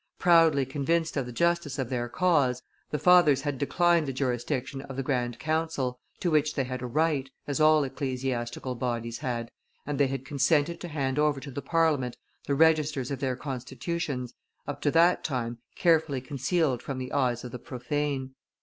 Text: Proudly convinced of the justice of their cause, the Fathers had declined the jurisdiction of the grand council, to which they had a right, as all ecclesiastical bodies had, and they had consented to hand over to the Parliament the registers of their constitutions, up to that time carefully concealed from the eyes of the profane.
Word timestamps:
Proudly 0.17 0.65
convinced 0.65 1.15
of 1.15 1.27
the 1.27 1.31
justice 1.31 1.77
of 1.77 1.89
their 1.91 2.09
cause, 2.09 2.63
the 2.89 2.97
Fathers 2.97 3.41
had 3.41 3.59
declined 3.59 4.07
the 4.07 4.11
jurisdiction 4.11 4.81
of 4.81 4.95
the 4.95 5.03
grand 5.03 5.37
council, 5.37 5.99
to 6.21 6.31
which 6.31 6.55
they 6.55 6.63
had 6.63 6.81
a 6.81 6.87
right, 6.87 7.29
as 7.45 7.59
all 7.59 7.83
ecclesiastical 7.83 8.73
bodies 8.73 9.19
had, 9.19 9.51
and 9.85 9.99
they 9.99 10.07
had 10.07 10.25
consented 10.25 10.81
to 10.81 10.87
hand 10.87 11.19
over 11.19 11.39
to 11.39 11.51
the 11.51 11.61
Parliament 11.61 12.17
the 12.47 12.55
registers 12.55 13.11
of 13.11 13.19
their 13.19 13.35
constitutions, 13.35 14.33
up 14.67 14.81
to 14.81 14.89
that 14.89 15.23
time 15.23 15.59
carefully 15.75 16.19
concealed 16.19 16.81
from 16.81 16.97
the 16.97 17.11
eyes 17.13 17.43
of 17.43 17.51
the 17.51 17.59
profane. 17.59 18.33